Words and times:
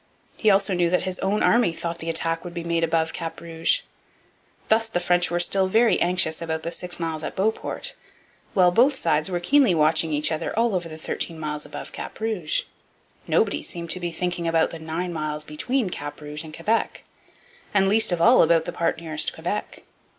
He 0.35 0.49
also 0.49 0.73
knew 0.73 0.89
that 0.89 1.03
his 1.03 1.19
own 1.19 1.43
army 1.43 1.71
thought 1.73 1.99
the 1.99 2.09
attack 2.09 2.43
would 2.43 2.55
be 2.55 2.63
made 2.63 2.83
above 2.83 3.13
Cap 3.13 3.39
Rouge. 3.39 3.81
Thus 4.67 4.87
the 4.87 4.99
French 4.99 5.29
were 5.29 5.39
still 5.39 5.67
very 5.67 6.01
anxious 6.01 6.41
about 6.41 6.63
the 6.63 6.71
six 6.71 6.99
miles 6.99 7.21
at 7.21 7.35
Beauport, 7.35 7.93
while 8.55 8.71
both 8.71 8.95
sides 8.97 9.29
were 9.29 9.39
keenly 9.39 9.75
watching 9.75 10.11
each 10.11 10.31
other 10.31 10.57
all 10.57 10.73
over 10.73 10.89
the 10.89 10.97
thirteen 10.97 11.37
miles 11.39 11.67
above 11.67 11.91
Cap 11.91 12.19
Rouge. 12.19 12.63
Nobody 13.27 13.61
seemed 13.61 13.91
to 13.91 13.99
be 13.99 14.11
thinking 14.11 14.47
about 14.47 14.71
the 14.71 14.79
nine 14.79 15.13
miles 15.13 15.43
between 15.43 15.91
Cap 15.91 16.19
Rouge 16.19 16.43
and 16.43 16.55
Quebec, 16.55 17.03
and 17.71 17.87
least 17.87 18.11
of 18.11 18.19
all 18.19 18.41
about 18.41 18.65
the 18.65 18.73
part 18.73 18.99
nearest 18.99 19.31
Quebec. 19.35 19.83